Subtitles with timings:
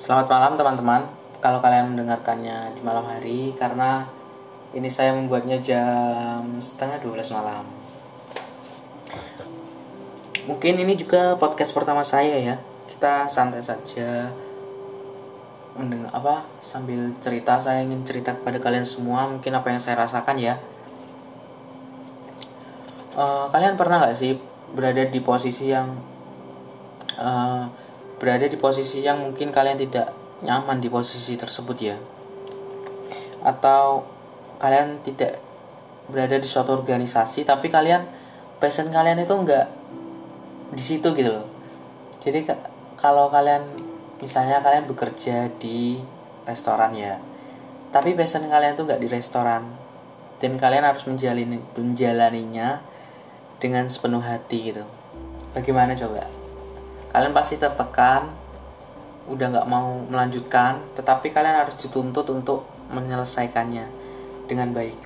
[0.00, 1.04] Selamat malam teman-teman.
[1.44, 4.08] Kalau kalian mendengarkannya di malam hari karena
[4.72, 7.68] ini saya membuatnya jam setengah 12 malam.
[10.48, 12.56] Mungkin ini juga podcast pertama saya ya.
[12.88, 14.32] Kita santai saja
[15.76, 20.40] mendengar apa sambil cerita saya ingin cerita kepada kalian semua mungkin apa yang saya rasakan
[20.40, 20.56] ya.
[23.20, 24.40] Uh, kalian pernah nggak sih
[24.72, 25.92] berada di posisi yang
[27.20, 27.89] uh,
[28.20, 30.12] berada di posisi yang mungkin kalian tidak
[30.44, 31.96] nyaman di posisi tersebut ya.
[33.40, 34.04] Atau
[34.60, 35.40] kalian tidak
[36.12, 38.04] berada di suatu organisasi tapi kalian
[38.60, 39.72] passion kalian itu enggak
[40.76, 41.48] di situ gitu loh.
[42.20, 42.44] Jadi
[43.00, 43.64] kalau kalian
[44.20, 45.96] misalnya kalian bekerja di
[46.44, 47.16] restoran ya
[47.90, 49.66] tapi passion kalian tuh nggak di restoran
[50.38, 52.78] dan kalian harus menjalani menjalaninya
[53.58, 54.86] dengan sepenuh hati gitu.
[55.52, 56.39] Bagaimana coba
[57.10, 58.30] kalian pasti tertekan
[59.30, 63.86] udah nggak mau melanjutkan tetapi kalian harus dituntut untuk menyelesaikannya
[64.50, 64.98] dengan baik.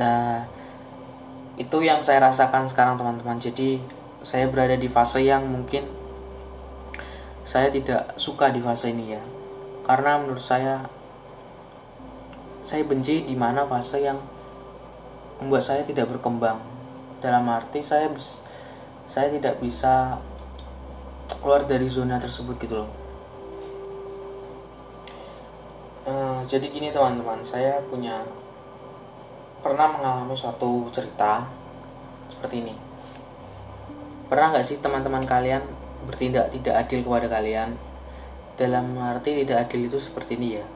[0.00, 0.48] Nah
[1.58, 3.36] itu yang saya rasakan sekarang teman-teman.
[3.36, 3.82] Jadi
[4.24, 5.84] saya berada di fase yang mungkin
[7.44, 9.22] saya tidak suka di fase ini ya.
[9.84, 10.86] Karena menurut saya
[12.64, 14.20] saya benci di mana fase yang
[15.40, 16.60] membuat saya tidak berkembang.
[17.18, 18.08] Dalam arti saya
[19.08, 20.20] saya tidak bisa
[21.36, 22.90] keluar dari zona tersebut gitu loh.
[26.08, 27.44] Uh, jadi gini teman-teman.
[27.44, 28.24] Saya punya
[29.60, 31.44] pernah mengalami suatu cerita
[32.32, 32.74] seperti ini.
[34.28, 35.64] Pernah nggak sih teman-teman kalian
[36.08, 37.76] bertindak tidak adil kepada kalian?
[38.56, 40.66] Dalam arti tidak adil itu seperti ini ya.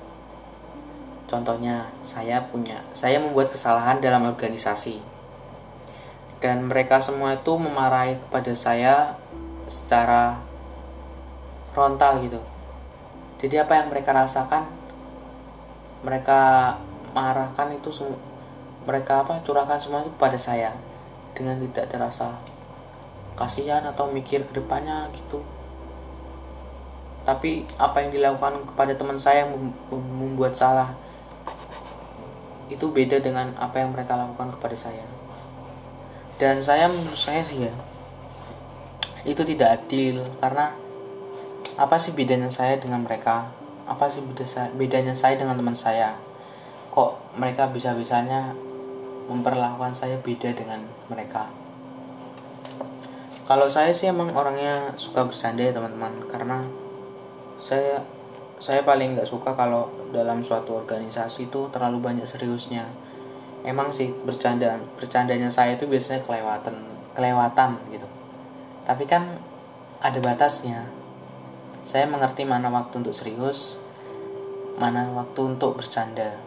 [1.28, 5.00] Contohnya saya punya saya membuat kesalahan dalam organisasi.
[6.42, 9.14] Dan mereka semua itu memarahi kepada saya
[9.72, 10.36] secara
[11.72, 12.36] frontal gitu.
[13.40, 14.68] Jadi apa yang mereka rasakan
[16.04, 16.76] mereka
[17.16, 17.88] marahkan itu
[18.84, 20.76] mereka apa curahkan semua itu pada saya
[21.32, 22.36] dengan tidak terasa
[23.32, 25.40] kasihan atau mikir ke depannya gitu.
[27.24, 29.48] Tapi apa yang dilakukan kepada teman saya
[29.88, 30.92] membuat salah
[32.66, 35.06] itu beda dengan apa yang mereka lakukan kepada saya.
[36.36, 37.72] Dan saya menurut saya sih ya
[39.22, 40.74] itu tidak adil karena
[41.78, 43.46] apa sih bedanya saya dengan mereka?
[43.86, 44.44] Apa sih beda
[44.74, 46.18] bedanya saya dengan teman saya?
[46.90, 48.52] Kok mereka bisa bisanya
[49.30, 51.48] memperlakukan saya beda dengan mereka?
[53.46, 56.12] Kalau saya sih emang orangnya suka bercanda ya teman-teman.
[56.26, 56.66] Karena
[57.62, 58.02] saya
[58.58, 62.90] saya paling nggak suka kalau dalam suatu organisasi itu terlalu banyak seriusnya.
[63.62, 66.82] Emang sih bercandaan bercandanya saya itu biasanya kelewatan
[67.14, 68.11] kelewatan gitu
[68.82, 69.38] tapi kan
[70.02, 70.90] ada batasnya.
[71.82, 73.78] Saya mengerti mana waktu untuk serius
[74.80, 76.40] mana waktu untuk bercanda.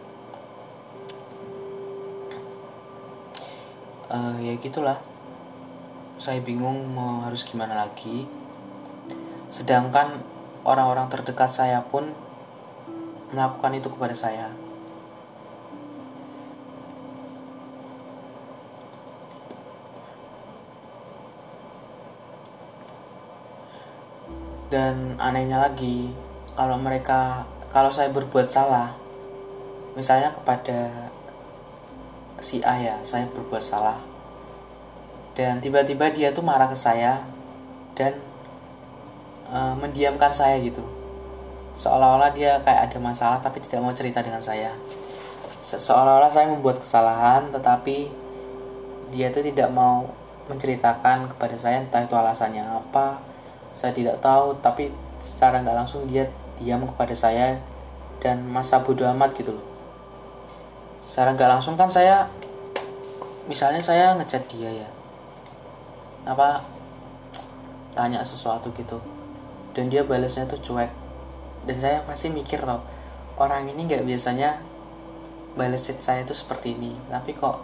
[4.12, 5.00] Uh, ya gitulah.
[6.16, 8.28] Saya bingung mau harus gimana lagi.
[9.48, 10.20] Sedangkan
[10.66, 12.12] orang-orang terdekat saya pun
[13.30, 14.65] melakukan itu kepada saya
[24.72, 26.10] dan anehnya lagi
[26.58, 28.94] kalau mereka kalau saya berbuat salah
[29.94, 31.10] misalnya kepada
[32.42, 34.16] si A ya saya berbuat salah
[35.36, 37.20] dan tiba-tiba dia tuh marah ke saya
[37.92, 38.16] dan
[39.52, 40.80] e, mendiamkan saya gitu.
[41.76, 44.72] Seolah-olah dia kayak ada masalah tapi tidak mau cerita dengan saya.
[45.60, 48.08] Seolah-olah saya membuat kesalahan tetapi
[49.12, 50.08] dia tuh tidak mau
[50.48, 53.20] menceritakan kepada saya entah itu alasannya apa
[53.76, 54.88] saya tidak tahu tapi
[55.20, 56.24] secara nggak langsung dia
[56.56, 57.60] diam kepada saya
[58.24, 59.66] dan masa bodoh amat gitu loh.
[61.04, 62.24] Secara nggak langsung kan saya
[63.44, 64.88] misalnya saya ngechat dia ya.
[66.24, 66.64] Apa
[67.92, 68.96] tanya sesuatu gitu.
[69.76, 70.88] Dan dia balasnya tuh cuek.
[71.68, 72.80] Dan saya pasti mikir loh
[73.36, 74.56] orang ini nggak biasanya
[75.52, 76.96] balas chat saya tuh seperti ini.
[77.12, 77.60] Tapi kok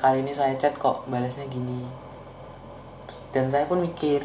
[0.00, 1.84] kali ini saya chat kok balasnya gini.
[3.36, 4.24] Dan saya pun mikir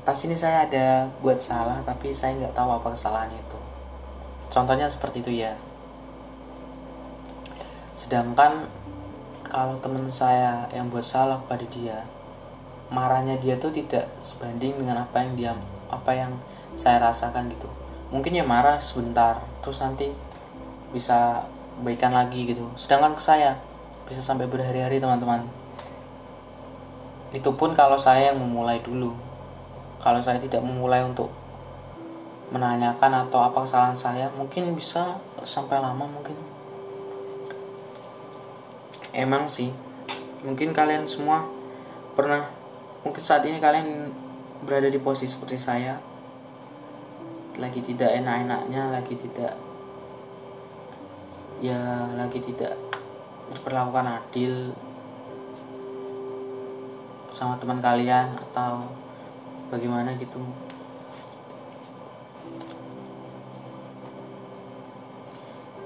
[0.00, 3.58] pasti ini saya ada buat salah tapi saya nggak tahu apa kesalahan itu.
[4.50, 5.54] Contohnya seperti itu ya.
[7.94, 8.66] Sedangkan
[9.44, 12.06] kalau teman saya yang buat salah pada dia
[12.90, 15.52] marahnya dia tuh tidak sebanding dengan apa yang dia
[15.90, 16.32] apa yang
[16.74, 17.70] saya rasakan gitu.
[18.10, 20.10] Mungkin ya marah sebentar terus nanti
[20.90, 21.46] bisa
[21.86, 22.66] baikan lagi gitu.
[22.74, 23.54] Sedangkan ke saya
[24.10, 25.46] bisa sampai berhari-hari teman-teman.
[27.30, 29.14] Itu pun kalau saya yang memulai dulu
[30.00, 31.28] kalau saya tidak memulai untuk
[32.50, 36.34] menanyakan atau apa kesalahan saya mungkin bisa sampai lama mungkin.
[39.14, 39.70] Emang sih
[40.40, 41.44] mungkin kalian semua
[42.16, 42.48] pernah
[43.04, 44.10] mungkin saat ini kalian
[44.64, 45.94] berada di posisi seperti saya.
[47.60, 49.52] Lagi tidak enak-enaknya lagi tidak
[51.60, 52.72] ya lagi tidak
[53.52, 54.72] diperlakukan adil
[57.36, 58.88] sama teman kalian atau
[59.70, 60.42] bagaimana gitu?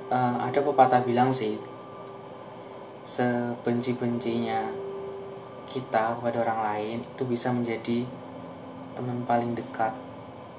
[0.08, 1.58] Uh, ada pepatah bilang sih
[3.04, 4.72] sebenci-bencinya
[5.68, 8.08] kita kepada orang lain itu bisa menjadi
[8.96, 9.92] teman paling dekat.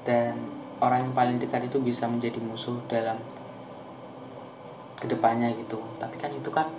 [0.06, 0.38] Dan
[0.78, 3.18] orang yang paling dekat itu bisa menjadi musuh dalam
[5.02, 5.82] ke depannya gitu.
[5.98, 6.70] Tapi kan itu kan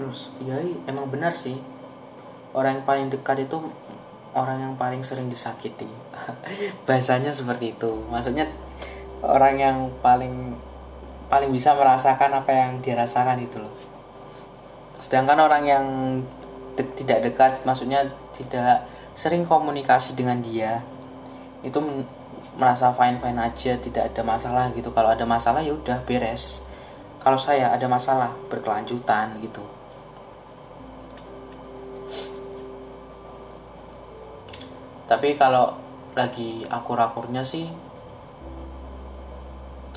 [0.00, 0.56] terus ya
[0.88, 1.60] emang benar sih.
[2.56, 3.60] Orang yang paling dekat itu
[4.32, 5.88] orang yang paling sering disakiti.
[6.88, 7.90] Bahasanya seperti itu.
[8.08, 8.48] Maksudnya
[9.20, 10.56] orang yang paling
[11.28, 13.72] paling bisa merasakan apa yang dirasakan itu loh.
[15.00, 15.84] Sedangkan orang yang
[16.72, 18.00] de tidak dekat maksudnya
[18.32, 20.80] tidak sering komunikasi dengan dia
[21.60, 21.76] itu
[22.56, 24.92] merasa fine fine aja tidak ada masalah gitu.
[24.92, 26.64] Kalau ada masalah ya udah beres.
[27.20, 29.81] Kalau saya ada masalah berkelanjutan gitu
[35.12, 35.76] tapi kalau
[36.16, 37.68] lagi akur-akurnya sih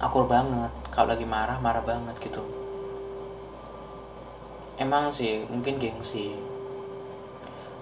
[0.04, 0.68] akur banget.
[0.92, 2.44] Kalau lagi marah marah banget gitu.
[4.76, 6.36] Emang sih mungkin gengsi.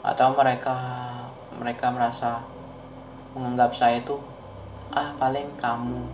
[0.06, 0.78] Atau mereka
[1.58, 2.46] mereka merasa
[3.34, 4.14] menganggap saya itu
[4.94, 6.06] ah paling kamu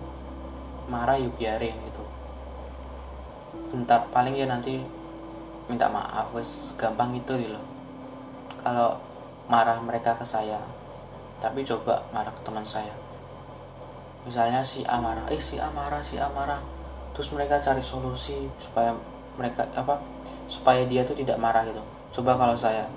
[0.87, 2.03] marah yuk biarin gitu.
[3.75, 4.79] Bentar paling ya nanti
[5.67, 7.65] minta maaf wes gampang itu loh.
[8.63, 8.95] Kalau
[9.51, 10.78] marah mereka ke saya
[11.39, 12.91] tapi coba marah ke teman saya.
[14.27, 16.59] Misalnya si A marah eh si A marah si A marah.
[17.15, 18.91] Terus mereka cari solusi supaya
[19.39, 19.99] mereka apa
[20.51, 21.79] supaya dia tuh tidak marah gitu.
[22.19, 22.87] Coba kalau saya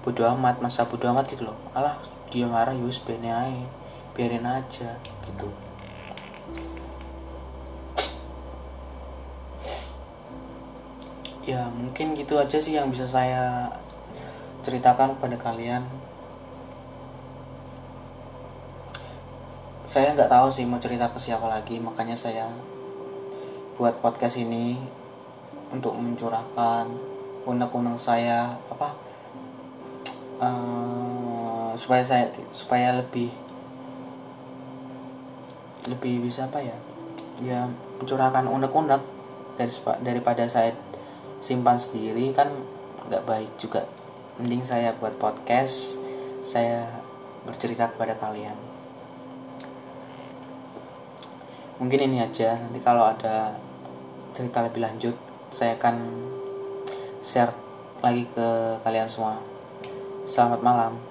[0.00, 1.28] bodo amat masa bodo amat?
[1.28, 1.56] Gitu loh.
[1.76, 2.00] Alah
[2.32, 3.68] dia marah yus ya bene
[4.16, 5.48] biarin aja gitu.
[11.48, 13.72] Ya mungkin gitu aja sih yang bisa saya
[14.60, 15.80] ceritakan pada kalian
[19.88, 22.44] saya nggak tahu sih mau cerita ke siapa lagi makanya saya
[23.80, 24.76] buat podcast ini
[25.72, 26.92] untuk mencurahkan
[27.48, 28.92] unek-unek saya apa
[30.44, 33.32] uh, supaya saya supaya lebih
[35.88, 36.76] lebih bisa apa ya
[37.40, 37.64] ya
[37.96, 39.00] mencurahkan unek-unek
[39.56, 39.72] dari
[40.04, 40.76] daripada saya
[41.40, 42.52] simpan sendiri kan
[43.08, 43.88] nggak baik juga.
[44.36, 45.96] Mending saya buat podcast
[46.44, 46.84] saya
[47.48, 48.67] bercerita kepada kalian
[51.78, 52.58] mungkin ini aja.
[52.58, 53.54] Nanti kalau ada
[54.34, 55.14] cerita lebih lanjut
[55.48, 55.96] saya akan
[57.24, 57.54] share
[58.04, 59.40] lagi ke kalian semua.
[60.28, 61.07] Selamat malam